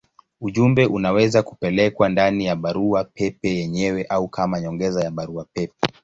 [0.41, 5.87] Ujumbe unaweza kupelekwa ndani ya barua pepe yenyewe au kama nyongeza ya barua pepe.